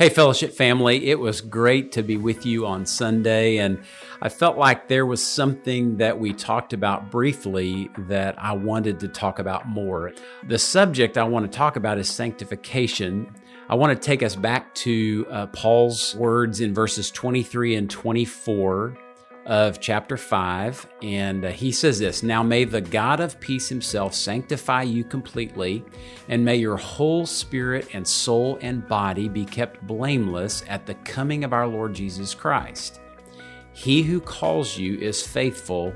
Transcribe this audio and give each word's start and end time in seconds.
Hey, 0.00 0.08
fellowship 0.08 0.54
family, 0.54 1.10
it 1.10 1.18
was 1.18 1.42
great 1.42 1.92
to 1.92 2.02
be 2.02 2.16
with 2.16 2.46
you 2.46 2.64
on 2.64 2.86
Sunday, 2.86 3.58
and 3.58 3.78
I 4.22 4.30
felt 4.30 4.56
like 4.56 4.88
there 4.88 5.04
was 5.04 5.22
something 5.22 5.98
that 5.98 6.18
we 6.18 6.32
talked 6.32 6.72
about 6.72 7.10
briefly 7.10 7.90
that 8.08 8.34
I 8.42 8.52
wanted 8.52 8.98
to 9.00 9.08
talk 9.08 9.38
about 9.38 9.68
more. 9.68 10.12
The 10.48 10.58
subject 10.58 11.18
I 11.18 11.24
want 11.24 11.52
to 11.52 11.54
talk 11.54 11.76
about 11.76 11.98
is 11.98 12.08
sanctification. 12.08 13.30
I 13.68 13.74
want 13.74 13.92
to 13.92 14.06
take 14.06 14.22
us 14.22 14.34
back 14.34 14.74
to 14.76 15.26
uh, 15.28 15.46
Paul's 15.48 16.14
words 16.14 16.62
in 16.62 16.72
verses 16.72 17.10
23 17.10 17.74
and 17.74 17.90
24 17.90 18.96
of 19.46 19.80
chapter 19.80 20.16
5. 20.16 20.86
And 21.02 21.44
uh, 21.44 21.50
he 21.50 21.72
says 21.72 21.98
this 21.98 22.22
Now 22.22 22.42
may 22.42 22.64
the 22.64 22.80
God 22.80 23.20
of 23.20 23.40
peace 23.40 23.68
himself 23.68 24.14
sanctify 24.14 24.82
you 24.82 25.04
completely, 25.04 25.84
and 26.28 26.44
may 26.44 26.56
your 26.56 26.76
whole 26.76 27.26
spirit 27.26 27.88
and 27.92 28.06
soul 28.06 28.58
and 28.60 28.86
body 28.86 29.28
be 29.28 29.44
kept 29.44 29.86
blameless 29.86 30.62
at 30.68 30.86
the 30.86 30.94
coming 30.94 31.44
of 31.44 31.52
our 31.52 31.66
Lord 31.66 31.94
Jesus 31.94 32.34
Christ. 32.34 33.00
He 33.72 34.02
who 34.02 34.20
calls 34.20 34.76
you 34.76 34.98
is 34.98 35.26
faithful, 35.26 35.94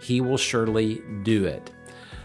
he 0.00 0.20
will 0.20 0.38
surely 0.38 1.02
do 1.22 1.44
it. 1.44 1.70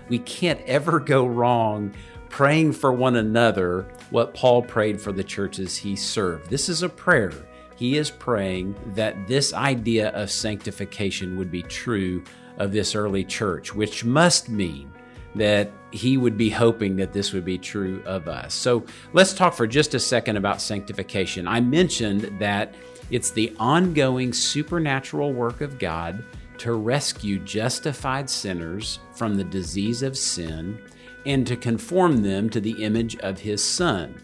We 0.10 0.20
can't 0.20 0.62
ever 0.62 1.00
go 1.00 1.26
wrong 1.26 1.94
praying 2.30 2.72
for 2.72 2.94
one 2.94 3.18
another 3.18 3.86
what 4.10 4.34
Paul 4.34 4.62
prayed 4.62 5.02
for 5.02 5.12
the 5.12 5.24
churches 5.24 5.78
he 5.78 5.96
served. 5.96 6.50
This 6.50 6.70
is 6.70 6.82
a 6.82 6.90
prayer 6.90 7.34
he 7.76 7.98
is 7.98 8.12
praying 8.12 8.76
that 8.96 9.28
this 9.28 9.54
idea 9.54 10.10
of 10.10 10.32
sanctification 10.32 11.38
would 11.38 11.52
be 11.52 11.64
true 11.64 12.24
of 12.58 12.72
this 12.72 12.96
early 12.96 13.24
church, 13.24 13.74
which 13.74 14.06
must 14.06 14.50
mean 14.50 14.92
that 15.36 15.72
he 15.92 16.18
would 16.18 16.38
be 16.38 16.50
hoping 16.50 16.96
that 16.98 17.14
this 17.14 17.34
would 17.34 17.46
be 17.46 17.58
true 17.58 18.04
of 18.06 18.28
us. 18.28 18.54
So 18.54 18.86
let's 19.14 19.34
talk 19.34 19.54
for 19.54 19.66
just 19.66 19.94
a 19.94 20.00
second 20.00 20.38
about 20.38 20.62
sanctification. 20.62 21.48
I 21.48 21.62
mentioned 21.62 22.40
that 22.40 22.76
it's 23.10 23.32
the 23.32 23.56
ongoing 23.60 24.34
supernatural 24.34 25.34
work 25.34 25.62
of 25.62 25.80
God 25.80 26.24
to 26.60 26.74
rescue 26.74 27.40
justified 27.40 28.30
sinners 28.30 29.00
from 29.16 29.36
the 29.36 29.44
disease 29.44 30.04
of 30.04 30.18
sin 30.18 30.80
and 31.26 31.46
to 31.48 31.56
conform 31.56 32.22
them 32.22 32.50
to 32.50 32.60
the 32.60 32.84
image 32.84 33.18
of 33.18 33.40
his 33.40 33.64
Son, 33.64 34.16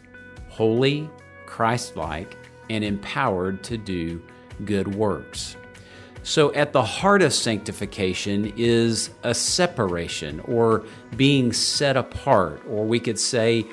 holy, 0.49 1.09
Christ 1.45 1.95
like, 1.95 2.37
and 2.69 2.83
empowered 2.83 3.63
to 3.63 3.77
do 3.77 4.21
good 4.65 4.95
works. 4.95 5.55
So, 6.23 6.53
at 6.53 6.73
the 6.73 6.83
heart 6.83 7.21
of 7.21 7.33
sanctification 7.33 8.51
is 8.57 9.11
a 9.23 9.33
separation 9.33 10.41
or 10.41 10.83
being 11.15 11.53
set 11.53 11.95
apart, 11.95 12.61
or 12.67 12.85
we 12.85 12.99
could 12.99 13.17
say 13.17 13.65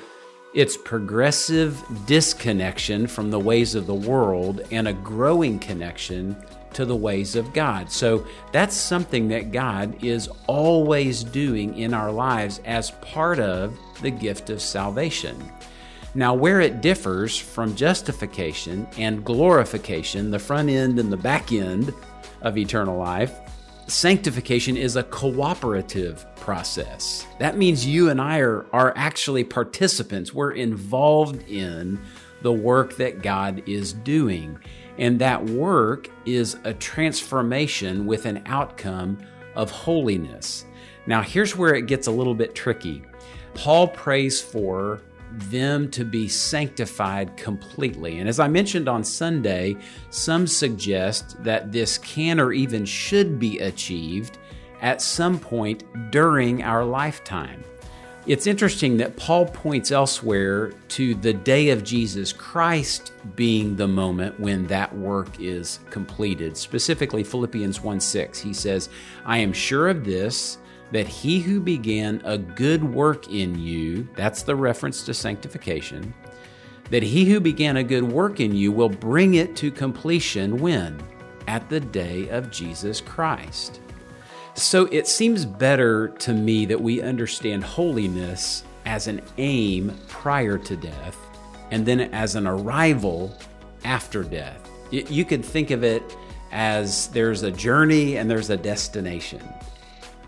it's 0.53 0.77
progressive 0.77 1.83
disconnection 2.05 3.07
from 3.07 3.29
the 3.29 3.39
ways 3.39 3.75
of 3.75 3.87
the 3.87 3.93
world 3.93 4.61
and 4.71 4.87
a 4.87 4.93
growing 4.93 5.59
connection 5.59 6.37
to 6.71 6.85
the 6.85 6.95
ways 6.95 7.35
of 7.35 7.51
God. 7.51 7.91
So, 7.91 8.25
that's 8.53 8.75
something 8.75 9.27
that 9.27 9.51
God 9.51 10.01
is 10.01 10.29
always 10.47 11.25
doing 11.25 11.77
in 11.77 11.93
our 11.93 12.11
lives 12.11 12.61
as 12.63 12.91
part 12.91 13.39
of 13.39 13.77
the 14.01 14.11
gift 14.11 14.49
of 14.49 14.61
salvation. 14.61 15.51
Now, 16.15 16.33
where 16.33 16.61
it 16.61 16.79
differs 16.79 17.37
from 17.37 17.75
justification 17.75 18.87
and 18.97 19.25
glorification, 19.25 20.31
the 20.31 20.39
front 20.39 20.69
end 20.69 20.97
and 20.97 21.11
the 21.11 21.17
back 21.17 21.51
end 21.51 21.93
of 22.41 22.57
eternal 22.57 22.97
life, 22.97 23.37
sanctification 23.87 24.77
is 24.77 24.95
a 24.95 25.03
cooperative 25.03 26.25
process. 26.37 27.27
That 27.39 27.57
means 27.57 27.85
you 27.85 28.09
and 28.09 28.21
I 28.21 28.39
are, 28.39 28.65
are 28.71 28.93
actually 28.95 29.43
participants. 29.43 30.33
We're 30.33 30.53
involved 30.53 31.45
in 31.49 31.99
the 32.41 32.53
work 32.53 32.95
that 32.95 33.21
God 33.21 33.61
is 33.67 33.91
doing. 33.91 34.57
And 34.97 35.19
that 35.19 35.43
work 35.43 36.09
is 36.25 36.55
a 36.63 36.73
transformation 36.73 38.05
with 38.05 38.25
an 38.25 38.41
outcome 38.45 39.17
of 39.55 39.69
holiness. 39.69 40.63
Now, 41.07 41.21
here's 41.21 41.57
where 41.57 41.75
it 41.75 41.87
gets 41.87 42.07
a 42.07 42.11
little 42.11 42.35
bit 42.35 42.55
tricky. 42.55 43.03
Paul 43.53 43.89
prays 43.89 44.41
for 44.41 45.01
them 45.39 45.89
to 45.91 46.03
be 46.03 46.27
sanctified 46.27 47.35
completely. 47.37 48.19
And 48.19 48.29
as 48.29 48.39
I 48.39 48.47
mentioned 48.47 48.87
on 48.87 49.03
Sunday, 49.03 49.75
some 50.09 50.47
suggest 50.47 51.43
that 51.43 51.71
this 51.71 51.97
can 51.97 52.39
or 52.39 52.53
even 52.53 52.85
should 52.85 53.39
be 53.39 53.59
achieved 53.59 54.37
at 54.81 55.01
some 55.01 55.39
point 55.39 55.83
during 56.11 56.63
our 56.63 56.83
lifetime. 56.85 57.63
It's 58.27 58.47
interesting 58.47 58.97
that 58.97 59.17
Paul 59.17 59.45
points 59.45 59.91
elsewhere 59.91 60.71
to 60.89 61.13
the 61.13 61.33
day 61.33 61.69
of 61.69 61.83
Jesus 61.83 62.33
Christ 62.33 63.11
being 63.35 63.75
the 63.75 63.87
moment 63.87 64.39
when 64.39 64.65
that 64.65 64.95
work 64.97 65.39
is 65.39 65.77
completed. 65.91 66.57
Specifically, 66.57 67.23
Philippians 67.23 67.81
1 67.81 67.99
6, 67.99 68.39
he 68.39 68.51
says, 68.51 68.89
I 69.25 69.37
am 69.37 69.53
sure 69.53 69.89
of 69.89 70.03
this 70.03 70.57
that 70.95 71.07
he 71.09 71.41
who 71.41 71.59
began 71.59 72.21
a 72.23 72.37
good 72.37 72.81
work 72.81 73.29
in 73.29 73.59
you, 73.59 74.07
that's 74.15 74.43
the 74.43 74.55
reference 74.55 75.03
to 75.03 75.13
sanctification, 75.13 76.13
that 76.89 77.03
he 77.03 77.25
who 77.25 77.41
began 77.41 77.75
a 77.75 77.83
good 77.83 78.09
work 78.09 78.39
in 78.39 78.55
you 78.55 78.71
will 78.71 78.87
bring 78.87 79.33
it 79.33 79.57
to 79.57 79.69
completion 79.69 80.57
when? 80.57 80.97
At 81.49 81.67
the 81.67 81.81
day 81.81 82.29
of 82.29 82.49
Jesus 82.49 83.01
Christ. 83.01 83.81
So 84.53 84.85
it 84.85 85.05
seems 85.05 85.43
better 85.43 86.07
to 86.19 86.33
me 86.33 86.65
that 86.67 86.79
we 86.79 87.01
understand 87.01 87.65
holiness 87.65 88.63
as 88.85 89.07
an 89.07 89.21
aim 89.37 89.99
prior 90.07 90.57
to 90.59 90.77
death 90.77 91.17
and 91.71 91.85
then 91.85 91.99
as 91.99 92.35
an 92.35 92.47
arrival 92.47 93.37
after 93.83 94.23
death. 94.23 94.69
You 94.91 95.25
could 95.25 95.43
think 95.43 95.71
of 95.71 95.83
it 95.83 96.15
as 96.53 97.09
there's 97.09 97.43
a 97.43 97.51
journey 97.51 98.15
and 98.15 98.31
there's 98.31 98.49
a 98.49 98.55
destination 98.55 99.41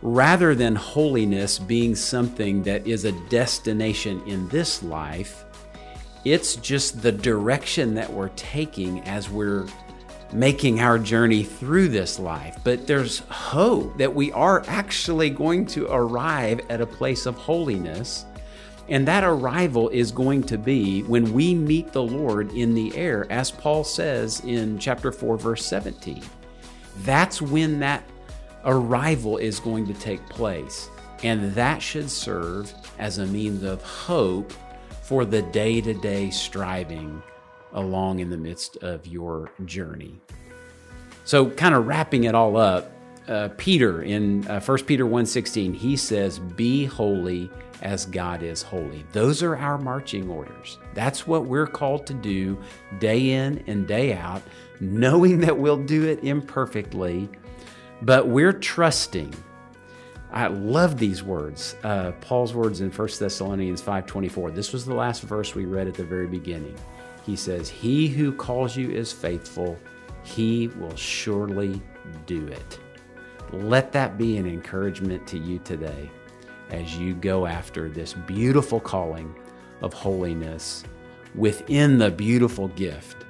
rather 0.01 0.55
than 0.55 0.75
holiness 0.75 1.59
being 1.59 1.95
something 1.95 2.63
that 2.63 2.85
is 2.87 3.05
a 3.05 3.11
destination 3.29 4.21
in 4.27 4.47
this 4.49 4.83
life, 4.83 5.45
it's 6.25 6.55
just 6.57 7.01
the 7.01 7.11
direction 7.11 7.95
that 7.95 8.11
we're 8.11 8.29
taking 8.29 9.01
as 9.01 9.29
we're 9.29 9.67
making 10.33 10.81
our 10.81 10.99
journey 10.99 11.43
through 11.43 11.87
this 11.87 12.19
life. 12.19 12.57
But 12.63 12.85
there's 12.85 13.19
hope 13.29 13.97
that 13.97 14.13
we 14.13 14.31
are 14.33 14.63
actually 14.67 15.29
going 15.29 15.65
to 15.67 15.87
arrive 15.89 16.61
at 16.69 16.81
a 16.81 16.85
place 16.85 17.25
of 17.25 17.35
holiness. 17.35 18.25
And 18.89 19.07
that 19.07 19.23
arrival 19.23 19.89
is 19.89 20.11
going 20.11 20.43
to 20.43 20.57
be 20.57 21.03
when 21.03 21.33
we 21.33 21.53
meet 21.53 21.91
the 21.91 22.03
Lord 22.03 22.51
in 22.53 22.73
the 22.73 22.95
air, 22.95 23.27
as 23.29 23.51
Paul 23.51 23.83
says 23.83 24.41
in 24.41 24.79
chapter 24.79 25.11
4, 25.11 25.37
verse 25.37 25.65
17. 25.65 26.23
That's 26.99 27.41
when 27.41 27.79
that 27.79 28.03
arrival 28.65 29.37
is 29.37 29.59
going 29.59 29.85
to 29.87 29.93
take 29.93 30.27
place. 30.29 30.89
And 31.23 31.53
that 31.55 31.81
should 31.81 32.09
serve 32.09 32.73
as 32.99 33.17
a 33.17 33.25
means 33.25 33.63
of 33.63 33.81
hope 33.81 34.53
for 35.01 35.25
the 35.25 35.41
day 35.41 35.81
to 35.81 35.93
day 35.93 36.29
striving 36.29 37.21
along 37.73 38.19
in 38.19 38.29
the 38.29 38.37
midst 38.37 38.77
of 38.77 39.07
your 39.07 39.51
journey. 39.65 40.19
So, 41.25 41.49
kind 41.49 41.75
of 41.75 41.87
wrapping 41.87 42.25
it 42.25 42.35
all 42.35 42.55
up, 42.57 42.91
uh, 43.27 43.49
Peter 43.57 44.01
in 44.01 44.47
uh, 44.47 44.59
1 44.59 44.85
Peter 44.85 45.05
1:16, 45.05 45.73
he 45.73 45.97
says, 45.97 46.39
"Be 46.39 46.85
holy 46.85 47.49
as 47.81 48.05
God 48.05 48.43
is 48.43 48.61
holy." 48.61 49.05
Those 49.11 49.43
are 49.43 49.55
our 49.55 49.77
marching 49.77 50.29
orders. 50.29 50.77
That's 50.93 51.27
what 51.27 51.45
we're 51.45 51.67
called 51.67 52.05
to 52.07 52.13
do 52.13 52.57
day 52.99 53.31
in 53.31 53.63
and 53.67 53.85
day 53.85 54.13
out, 54.13 54.41
knowing 54.79 55.39
that 55.41 55.57
we'll 55.57 55.83
do 55.83 56.05
it 56.05 56.23
imperfectly 56.23 57.29
but 58.01 58.27
we're 58.27 58.53
trusting. 58.53 59.33
I 60.31 60.47
love 60.47 60.97
these 60.97 61.23
words. 61.23 61.75
Uh, 61.83 62.11
Paul's 62.21 62.53
words 62.53 62.81
in 62.81 62.91
1 62.91 63.19
Thessalonians 63.19 63.81
5:24. 63.81 64.51
This 64.51 64.73
was 64.73 64.85
the 64.85 64.93
last 64.93 65.21
verse 65.23 65.55
we 65.55 65.65
read 65.65 65.87
at 65.87 65.93
the 65.93 66.03
very 66.03 66.27
beginning. 66.27 66.75
He 67.25 67.35
says, 67.35 67.69
"He 67.69 68.07
who 68.07 68.31
calls 68.31 68.75
you 68.75 68.89
is 68.89 69.11
faithful; 69.11 69.77
he 70.23 70.67
will 70.79 70.95
surely 70.95 71.81
do 72.25 72.47
it." 72.47 72.79
Let 73.53 73.93
that 73.93 74.17
be 74.17 74.37
an 74.37 74.45
encouragement 74.45 75.25
to 75.27 75.37
you 75.37 75.59
today 75.59 76.11
as 76.69 76.97
you 76.97 77.13
go 77.13 77.45
after 77.45 77.87
this 77.87 78.13
beautiful 78.13 78.79
calling 78.79 79.33
of 79.81 79.93
holiness 79.93 80.83
within 81.35 81.97
the 81.97 82.11
beautiful 82.11 82.67
gift 82.69 83.25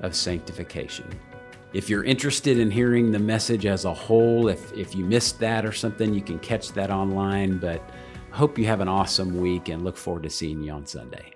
of 0.00 0.14
sanctification. 0.14 1.06
If 1.72 1.88
you're 1.88 2.02
interested 2.02 2.58
in 2.58 2.70
hearing 2.70 3.12
the 3.12 3.20
message 3.20 3.64
as 3.64 3.84
a 3.84 3.94
whole, 3.94 4.48
if, 4.48 4.72
if 4.72 4.94
you 4.94 5.04
missed 5.04 5.38
that 5.38 5.64
or 5.64 5.72
something, 5.72 6.12
you 6.12 6.20
can 6.20 6.40
catch 6.40 6.72
that 6.72 6.90
online. 6.90 7.58
But 7.58 7.80
hope 8.32 8.58
you 8.58 8.66
have 8.66 8.80
an 8.80 8.88
awesome 8.88 9.40
week 9.40 9.68
and 9.68 9.84
look 9.84 9.96
forward 9.96 10.24
to 10.24 10.30
seeing 10.30 10.62
you 10.62 10.72
on 10.72 10.84
Sunday. 10.84 11.32